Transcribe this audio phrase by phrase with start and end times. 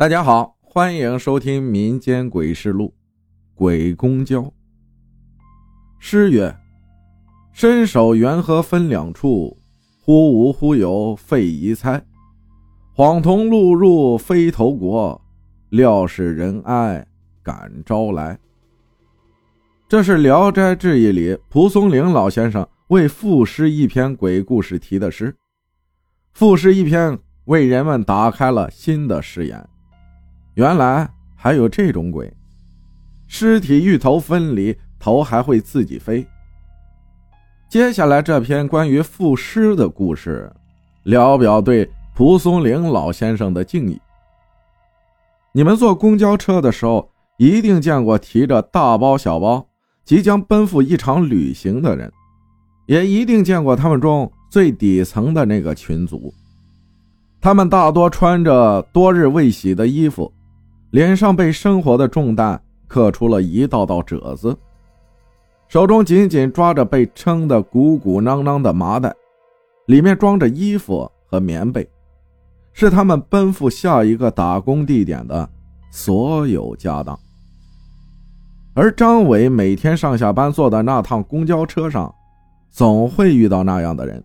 [0.00, 2.86] 大家好，欢迎收听《民间鬼事录》，
[3.54, 4.50] 鬼公交。
[5.98, 6.56] 诗曰
[7.52, 9.58] ：“伸手缘何分两处，
[10.00, 12.02] 忽无忽有费疑猜。
[12.96, 15.20] 恍同路入飞头国，
[15.68, 17.06] 料是人爱
[17.42, 18.38] 感招来。”
[19.86, 25.36] 这是《聊斋志异》里蒲松龄老先生为赋诗一篇鬼故事题的诗。
[26.32, 29.62] 赋诗一篇，为人们打开了新的视野。
[30.60, 32.30] 原来还有这种鬼，
[33.26, 36.26] 尸体芋头分离，头还会自己飞。
[37.66, 40.52] 接下来这篇关于赋诗的故事，
[41.04, 43.98] 聊表对蒲松龄老先生的敬意。
[45.52, 49.66] 你们坐公交车的时候，一定见过提着大包小包
[50.04, 52.12] 即将奔赴一场旅行的人，
[52.84, 56.30] 也一定见过他们中最底层的那个群族。
[57.40, 60.30] 他们大多穿着多日未洗的衣服。
[60.90, 64.56] 脸上被生活的重担刻出了一道道褶子，
[65.68, 69.14] 手中紧紧抓着被撑得鼓鼓囊囊的麻袋，
[69.86, 71.88] 里面装着衣服和棉被，
[72.72, 75.48] 是他们奔赴下一个打工地点的
[75.92, 77.18] 所有家当。
[78.74, 82.12] 而张伟每天上下班坐的那趟公交车上，
[82.68, 84.22] 总会遇到那样的人。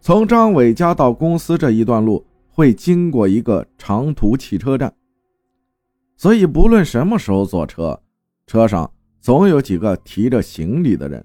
[0.00, 4.92] 从张伟家到公司这一段路会经过一个长途汽车站。
[6.20, 7.98] 所以，不论什么时候坐车，
[8.46, 11.24] 车上总有几个提着行李的人。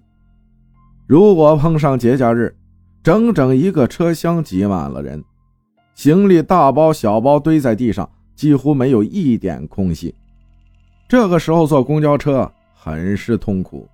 [1.05, 2.55] 如果碰上节假日，
[3.03, 5.21] 整整一个车厢挤满了人，
[5.95, 10.15] 行李大包小包堆在地上，几乎没有一点空隙。
[11.09, 13.85] 这个时候坐公交车很是痛苦。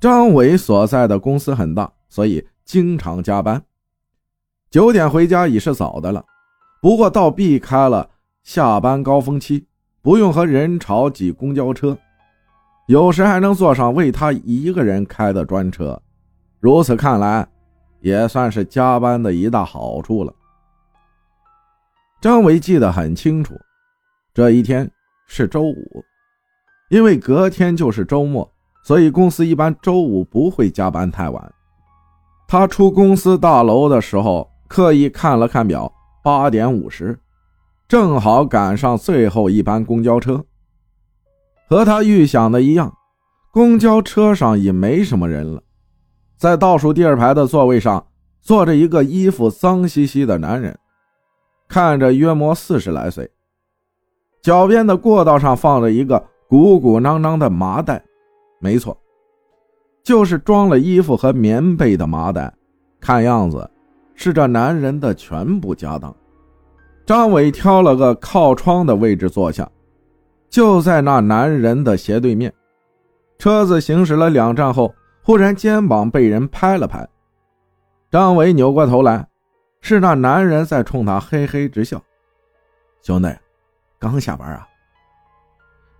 [0.00, 3.62] 张伟所在的公司很大，所以经常加班。
[4.70, 6.24] 九点回家已是早的了，
[6.80, 8.08] 不过倒避开了。
[8.42, 9.66] 下班高峰期
[10.00, 11.96] 不用和人潮挤公交车，
[12.86, 16.00] 有时还能坐上为他一个人开的专车，
[16.60, 17.46] 如此看来，
[18.00, 20.32] 也算是加班的一大好处了。
[22.20, 23.54] 张伟记得很清楚，
[24.32, 24.90] 这一天
[25.26, 26.04] 是周五，
[26.88, 28.50] 因为隔天就是周末，
[28.82, 31.52] 所以公司一般周五不会加班太晚。
[32.48, 35.92] 他出公司大楼的时候，刻意看了看表，
[36.22, 37.18] 八点五十。
[37.88, 40.44] 正好赶上最后一班公交车，
[41.70, 42.94] 和他预想的一样，
[43.50, 45.62] 公交车上已没什么人了。
[46.36, 48.06] 在倒数第二排的座位上，
[48.42, 50.78] 坐着一个衣服脏兮兮的男人，
[51.66, 53.30] 看着约莫四十来岁。
[54.42, 58.04] 脚边的过道上放着一个鼓鼓囊囊的麻袋，
[58.60, 58.94] 没错，
[60.04, 62.52] 就是装了衣服和棉被的麻袋。
[63.00, 63.68] 看样子，
[64.14, 66.14] 是这男人的全部家当。
[67.08, 69.66] 张伟挑了个靠窗的位置坐下，
[70.50, 72.52] 就在那男人的斜对面。
[73.38, 77.08] 车子行驶了两站后，忽然肩膀被人拍了拍。
[78.10, 79.26] 张伟扭过头来，
[79.80, 81.98] 是那男人在冲他嘿嘿直笑。
[83.00, 83.34] 兄弟，
[83.98, 84.68] 刚下班啊？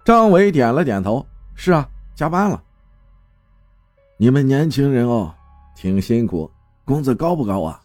[0.04, 1.24] 张伟点了点头
[1.56, 2.62] ：“是啊，加班了。”
[4.20, 5.34] 你们年轻人哦，
[5.74, 6.50] 挺辛苦，
[6.84, 7.80] 工资高不高啊？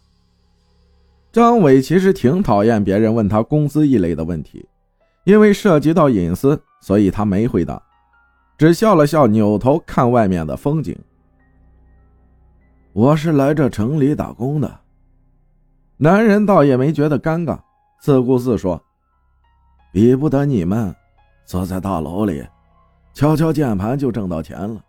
[1.33, 4.69] 张伟其实挺讨厌别人问他工资一类的问题，
[5.23, 7.81] 因为涉及到隐私，所以他没回答，
[8.55, 10.95] 只笑了笑，扭头看外面的风景。
[12.93, 14.79] 我是来这城里打工的。
[15.97, 17.57] 男人倒也没觉得尴尬，
[17.99, 18.79] 自顾自说
[19.91, 20.95] ：“比不得你们，
[21.47, 22.45] 坐在大楼里，
[23.11, 24.79] 敲敲键盘就挣到钱了。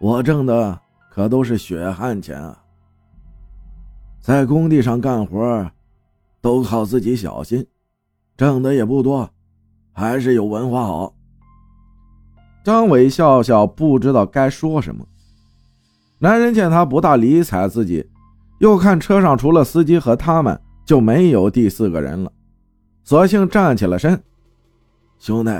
[0.00, 0.76] 我挣的
[1.08, 2.60] 可都是血汗钱啊。”
[4.26, 5.70] 在工地上干活，
[6.40, 7.64] 都靠自己小心，
[8.36, 9.30] 挣的也不多，
[9.92, 11.14] 还是有文化好。
[12.64, 15.06] 张伟笑笑，不知道该说什么。
[16.18, 18.04] 男人见他不大理睬自己，
[18.58, 22.32] 又看车上除了司机和他们就没有第四个人了，
[23.04, 24.20] 索性站起了身
[25.20, 25.52] ：“兄弟，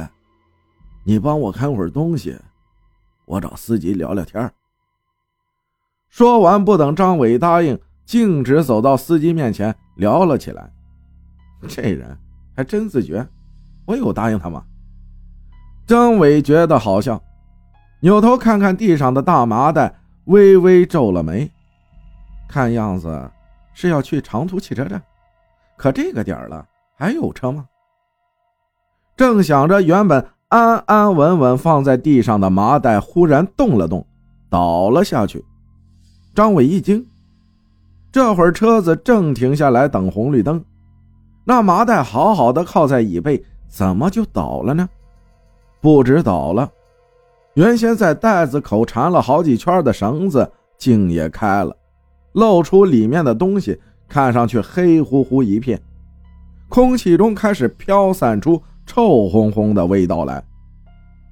[1.05, 2.37] 你帮我看会儿东西，
[3.27, 4.53] 我找司机聊聊天。”
[6.11, 7.79] 说完，不等张伟答应。
[8.06, 10.70] 径直走到司机面前聊了起来，
[11.67, 12.17] 这人
[12.56, 13.26] 还真自觉，
[13.85, 14.64] 我有答应他吗？
[15.85, 17.20] 张伟觉得好笑，
[18.00, 19.93] 扭头看看地上的大麻袋，
[20.26, 21.50] 微微皱了眉，
[22.49, 23.29] 看样子
[23.75, 25.02] 是要去长途汽车站，
[25.76, 26.64] 可这个点了
[26.97, 27.67] 还有车吗？
[29.17, 34.06] 正想着，原本安安稳稳放在地上的麻袋忽然动了动，
[34.49, 35.44] 倒了下去，
[36.35, 37.05] 张伟一惊。
[38.17, 40.65] 这会儿车子正停下来等红绿灯，
[41.45, 44.89] 那麻袋好好的靠在椅背，怎么就倒了呢？
[45.83, 46.73] 不止倒了，
[47.53, 51.77] 原先在袋子口缠了好几圈的绳子竟也开了，
[52.33, 53.79] 露出里面的东西，
[54.09, 55.79] 看上去黑乎乎一片，
[56.71, 60.43] 空气中开始飘散出臭烘烘的味道来，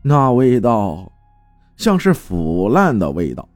[0.03, 1.11] 那味道
[1.79, 3.49] 像是腐烂的味道。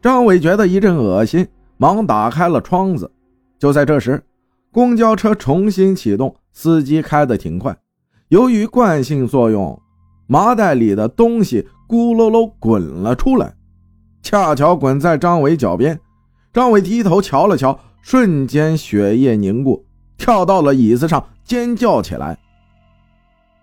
[0.00, 3.10] 张伟觉得一阵恶心，忙打开了窗子。
[3.58, 4.22] 就在这时，
[4.72, 7.76] 公交车重新启动，司机开得挺快。
[8.28, 9.80] 由于惯性作用，
[10.26, 13.54] 麻袋里的东西咕噜噜滚了出来，
[14.22, 15.98] 恰巧滚在张伟脚边。
[16.52, 19.84] 张伟低头瞧了瞧，瞬间血液凝固，
[20.16, 22.38] 跳到了椅子上，尖叫起来。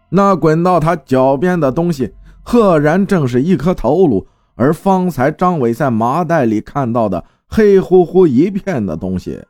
[0.09, 4.27] 那滚到他脚边的东西，赫然正是一颗头颅。
[4.55, 7.23] 而方才张伟在麻袋里看到的
[7.53, 9.43] 黑乎乎一片的东西，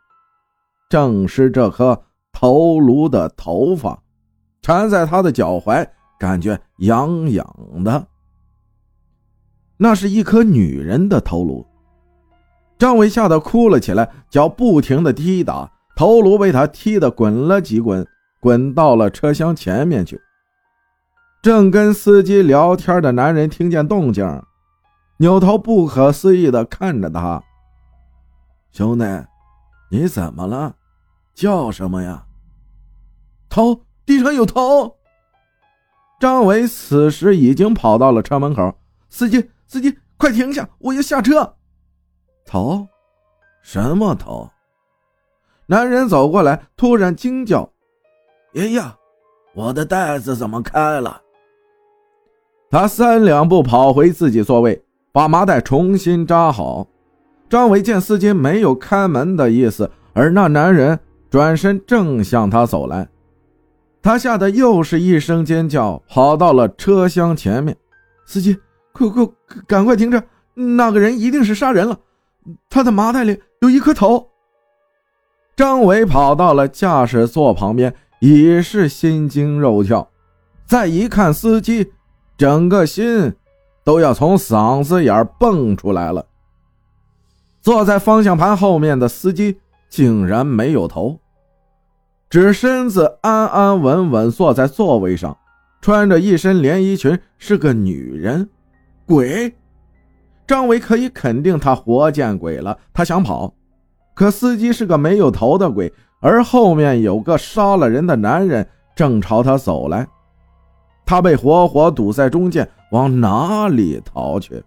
[0.90, 2.02] 正是这颗
[2.34, 4.02] 头颅的头发，
[4.64, 5.88] 缠在他的脚踝，
[6.20, 7.46] 感觉痒痒
[7.84, 8.08] 的。
[9.78, 11.64] 那是一颗女人的头颅。
[12.80, 18.04] 张伟吓得哭了起来，脚不停的踢打，头颅被他踢得滚了几滚，
[18.40, 20.20] 滚到了车厢前面去。
[21.44, 24.42] 正跟司机聊天的男人听见动静。
[25.18, 27.44] 扭头不可思议的看着他，
[28.72, 29.06] 兄弟，
[29.90, 30.76] 你怎么了？
[31.34, 32.26] 叫什么呀？
[33.50, 34.98] 头，地上有头！
[36.20, 38.74] 张伟此时已经跑到了车门口，
[39.10, 41.56] 司机，司机，快停下，我要下车！
[42.46, 42.88] 头？
[43.62, 44.50] 什么头？
[45.66, 47.70] 男人走过来，突然惊叫
[48.56, 48.98] ：“哎呀，
[49.54, 51.22] 我的袋子怎么开了？”
[52.72, 54.86] 他三两步跑回自己座位。
[55.14, 56.88] 把麻袋重新扎好。
[57.52, 60.98] 张伟见司机没有开门的意思，而那男人
[61.30, 63.10] 转身正向他走来，
[64.02, 67.76] 他吓得又是一声尖叫，跑到了车厢前面。
[68.26, 68.58] 司机，
[68.94, 69.28] 快快
[69.68, 70.24] 赶快停车！
[70.54, 72.00] 那个人一定是杀人了，
[72.70, 74.30] 他的麻袋里有一颗头。
[75.58, 80.10] 张伟跑到了驾驶座旁边，已是心惊肉跳。
[80.66, 81.92] 再一看司机，
[82.38, 83.34] 整个心。
[83.84, 86.24] 都要从嗓子眼蹦出来了。
[87.62, 89.60] 坐在方向盘后面的司机
[89.90, 91.20] 竟然没有头，
[92.30, 95.38] 只身子安安稳稳坐在座位上，
[95.80, 98.50] 穿着一身连衣裙，是个女人。
[99.06, 99.54] 鬼！
[100.48, 102.78] 张伟可以肯定，他活见鬼了。
[102.94, 103.54] 他想跑，
[104.16, 110.08] 可司机是个没有头的鬼，而后面有个杀了人的男人正朝他走来。
[111.06, 114.64] 他被活活堵在中间，往哪里逃去？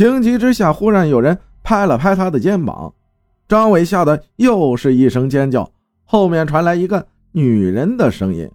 [0.00, 2.94] 情急之下，忽然有人拍了拍他的肩膀，
[3.46, 5.70] 张伟吓得又是一声尖叫，
[6.04, 8.50] 后面传来一个女人的声音：“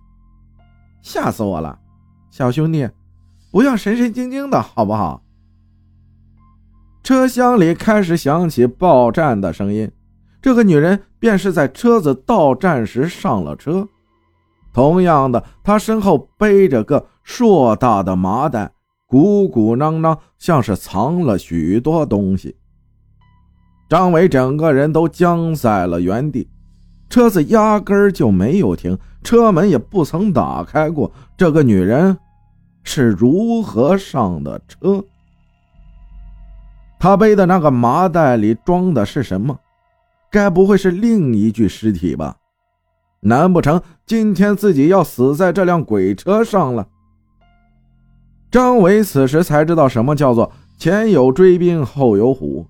[1.05, 1.77] 吓死我了，
[2.31, 2.89] 小兄弟，
[3.51, 5.21] 不要神神经经的好不好？”
[7.05, 9.91] 车厢里开始响起报站的声音，
[10.41, 13.87] 这个女人便是在车子到站时上了车。
[14.73, 18.71] 同样的，她身后背着个硕大的麻袋，
[19.07, 22.55] 鼓鼓囊囊，像是藏了许多东西。
[23.87, 26.49] 张伟整个人都僵在了原地，
[27.09, 31.11] 车子压根儿就没有停，车门也不曾打开过。
[31.37, 32.17] 这个女人
[32.83, 35.03] 是如何上的车？
[36.97, 39.59] 她背的那个麻袋里装的是什么？
[40.31, 42.35] 该不会是另一具尸体吧？
[43.21, 46.87] 难不成今天自己要死在这辆鬼车上了？
[48.55, 52.65] 张伟此时才知道什么叫做前有追兵，后有虎。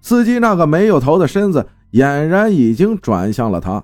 [0.00, 3.82] 司机那个没有头的身子俨然已经转向了他。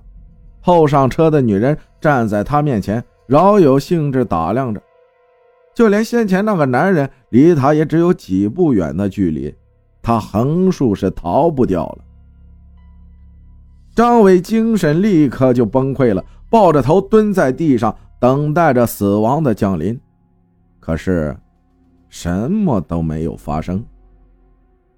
[0.60, 4.80] 后上车的女人站在他面前，饶有兴致打量着。
[5.74, 9.52] 就连先前那个男人离他也只有几步远的距离，
[10.00, 11.98] 他横竖是逃不掉了。
[13.96, 19.98] 张伟精神立刻就崩溃了，抱着头蹲在地上，等待着死亡的降临。
[20.86, 21.36] 可是，
[22.08, 23.84] 什么都没有发生。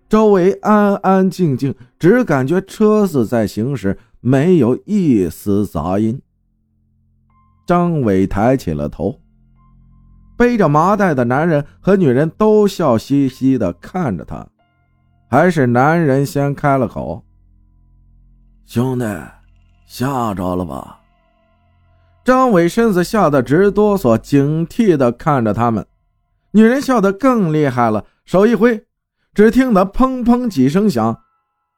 [0.06, 6.20] 周围安安静静，只感觉车子在行驶，没有一丝杂音。
[7.66, 9.18] 张伟抬起了头，
[10.36, 14.46] 背着麻袋的男人和女人都笑嘻嘻地看着他，
[15.30, 17.24] 还是男人先开了口。
[18.66, 19.06] 兄弟，
[19.86, 21.00] 吓着了吧？
[22.28, 25.86] 张伟身子吓得直哆嗦，警惕的看着他们。
[26.50, 28.84] 女人笑得更厉害了，手一挥，
[29.32, 31.20] 只听得砰砰几声响，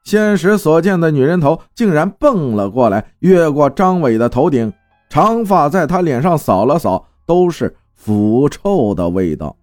[0.03, 4.73] 现实所见的女人头竟然蹦了过来，越过张伟的头顶，
[5.09, 9.55] 长发在他脸上扫了扫，都是腐臭的味道。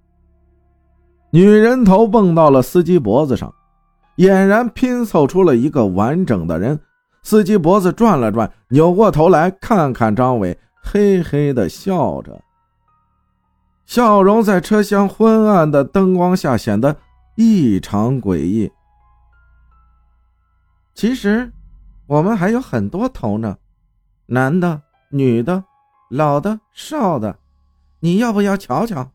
[1.29, 3.53] 女人头蹦到了司机脖子上，
[4.17, 6.81] 俨然拼凑出了一个完整的人。
[7.23, 10.57] 司机脖子转了转，扭过头来看看张伟，
[10.91, 12.43] 嘿嘿的笑着，
[13.85, 16.97] 笑容在车厢昏暗的灯光下显得
[17.37, 18.73] 异常诡异。
[20.95, 21.53] 其实，
[22.07, 23.59] 我们还有很多头呢，
[24.27, 24.81] 男的、
[25.11, 25.63] 女的、
[26.09, 27.39] 老的、少的，
[28.01, 29.11] 你要不要瞧瞧？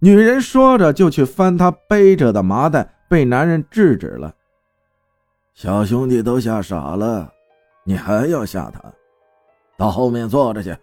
[0.00, 4.34] 女人说着就去翻她背着的麻袋，被男人制止了。
[5.54, 7.32] 小兄弟都吓傻了，
[7.84, 8.92] 你还要吓他？
[9.80, 10.76] 到后面坐着去。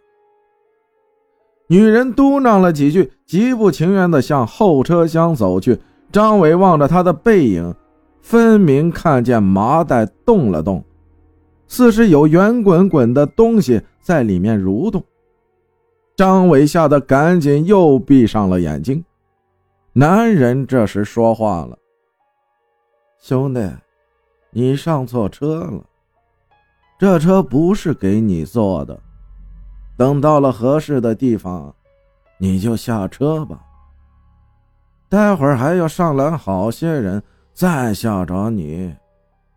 [1.68, 5.80] 女人嘟囔了几句，极不情愿地向后车厢走去。
[6.12, 7.75] 张伟望着她的背影。
[8.20, 10.84] 分明看见麻袋动了动，
[11.66, 15.01] 似是有圆滚滚的东西在里面蠕动。
[16.13, 19.01] 张伟吓得赶紧又闭上了眼睛。
[19.94, 21.77] 男人这时说话了
[23.22, 23.66] ：“兄弟，
[24.51, 25.82] 你上错车了，
[26.98, 29.00] 这车不是给你坐的。
[29.96, 31.74] 等到了合适的地方，
[32.38, 33.63] 你就下车吧。
[35.10, 37.24] 待会儿还要上来好些人。”
[37.58, 38.96] 再吓着你，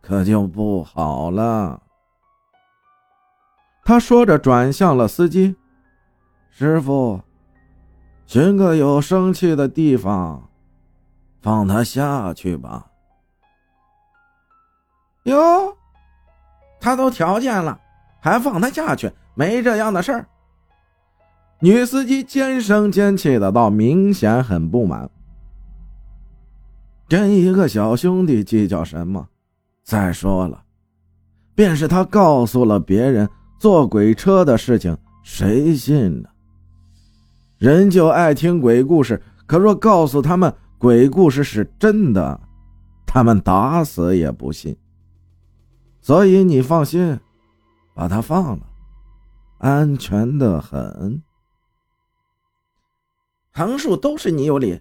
[0.00, 1.82] 可就不好了。
[3.84, 5.54] 他说着，转向了司机
[6.48, 7.20] ：“师傅，
[8.24, 10.48] 寻个有生气的地方，
[11.42, 12.86] 放他下去吧。”
[15.24, 15.76] 哟，
[16.80, 17.78] 他都条件了，
[18.20, 19.12] 还放他下去？
[19.34, 20.26] 没这样的事儿。
[21.60, 25.08] 女司机尖声尖气的道，明显很不满。
[27.08, 29.28] 跟一个小兄弟计较什么？
[29.84, 30.62] 再说了，
[31.54, 36.28] 便是他告诉了别人坐鬼车的事情，谁信呢？
[37.58, 42.40] 人就爱听鬼故事，可若告诉他们鬼故事是真的，
[43.04, 44.74] 他们打死也不信。
[46.00, 47.18] 所以你放心，
[47.94, 48.66] 把他放了，
[49.58, 51.22] 安全的很。
[53.52, 54.80] 横竖都是你有理。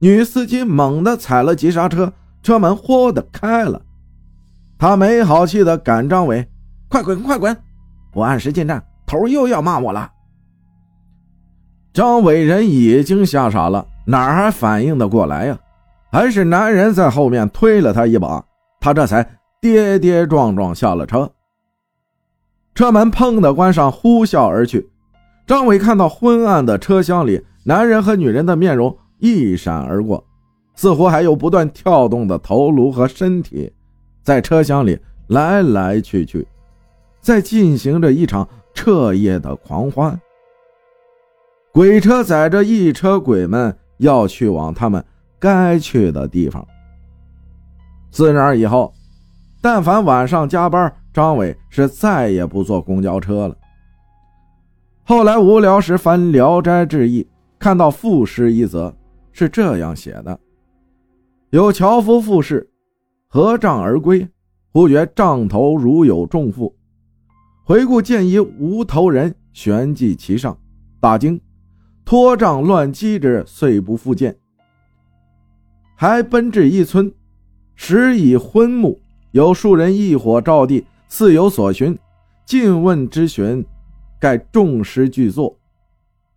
[0.00, 3.82] 女司机猛地踩了急刹车，车门豁的开了。
[4.78, 6.48] 他没好气的赶张伟
[6.88, 7.56] ：“快滚，快滚！
[8.12, 10.10] 不按时进站，头又要骂我了。”
[11.92, 15.58] 张伟人已经吓傻了，哪儿还反应得过来呀？
[16.10, 18.44] 还是男人在后面推了他一把，
[18.80, 19.28] 他这才
[19.60, 21.32] 跌跌撞撞下了车。
[22.74, 24.88] 车门砰的关上，呼啸而去。
[25.46, 28.96] 张伟看到昏暗的车厢里，男人和女人的面容。
[29.20, 30.24] 一闪而过，
[30.76, 33.72] 似乎还有不断跳动的头颅和身体，
[34.22, 34.96] 在车厢里
[35.26, 36.46] 来来去去，
[37.20, 40.16] 在进行着一场彻夜的狂欢。
[41.72, 45.04] 鬼车载着一车鬼们要去往他们
[45.40, 46.64] 该去的地方。
[48.12, 48.94] 自那以后，
[49.60, 53.56] 但凡晚上加班，张伟是再也不坐公交车了。
[55.04, 57.22] 后来无聊时翻《聊斋志异》，
[57.58, 58.94] 看到赋诗一则。
[59.30, 60.36] 是这样写的：
[61.50, 62.68] 有樵夫赋诗，
[63.28, 64.28] 合帐而归，
[64.72, 66.74] 忽觉帐头如有重负，
[67.64, 70.58] 回顾见一无头人悬系其上，
[70.98, 71.40] 大惊，
[72.04, 74.36] 拖帐乱击之，遂不复见。
[75.94, 77.14] 还奔至一村，
[77.76, 79.00] 时已昏暮，
[79.38, 81.96] 有数人一火照地，似有所寻，
[82.44, 83.64] 尽问之询，
[84.18, 85.56] 盖众尸俱坐。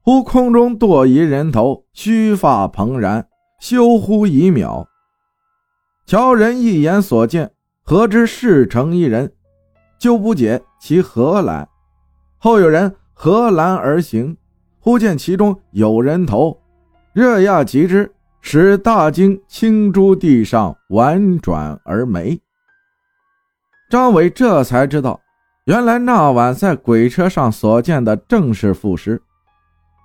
[0.03, 3.27] 忽空中堕一人头，须发蓬然，
[3.59, 4.87] 休乎一秒。
[6.05, 7.49] 瞧人一眼所见，
[7.81, 9.33] 何知是成一人？
[9.97, 11.67] 就不解其何来。
[12.37, 14.37] 后有人何兰而行，
[14.79, 16.55] 忽见其中有人头，
[17.13, 22.39] 热压及之，使大惊，青珠地上婉转而没。
[23.91, 25.19] 张伟这才知道，
[25.65, 29.21] 原来那晚在鬼车上所见的正是副尸。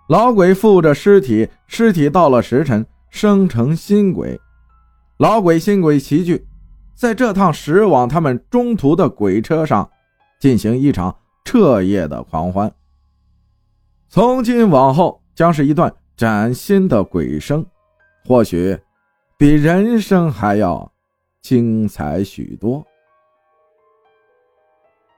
[0.08, 4.40] 老鬼附着尸体，尸体到了时辰生成新鬼，
[5.18, 6.44] 老鬼新鬼齐聚，
[6.96, 9.88] 在这趟驶往他们中途的鬼车上，
[10.40, 12.72] 进行一场彻夜的狂欢。
[14.08, 17.64] 从今往后将是一段崭新的鬼生，
[18.26, 18.76] 或许
[19.38, 20.90] 比人生还要
[21.40, 22.84] 精彩许多。